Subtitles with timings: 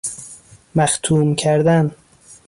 [0.75, 1.91] مختوم کردن